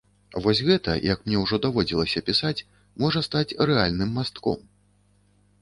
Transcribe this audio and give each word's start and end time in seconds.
Вось 0.45 0.61
гэта, 0.69 0.95
як 1.13 1.19
мне 1.27 1.37
ўжо 1.41 1.59
даводзілася 1.65 2.23
пісаць, 2.31 2.65
можа 3.05 3.23
стаць 3.29 3.55
рэальным 3.73 4.09
мастком. 4.21 4.59